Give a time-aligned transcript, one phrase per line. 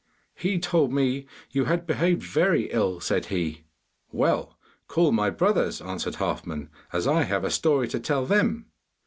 [0.33, 3.65] 'He told me you had behaved very ill,' said he.
[4.11, 8.65] 'Well, call my brothers,' answered Halfman, 'as I have a story to tell them.